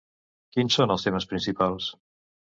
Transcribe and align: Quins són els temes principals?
Quins 0.55 0.77
són 0.79 0.93
els 0.95 1.05
temes 1.09 1.29
principals? 1.35 1.93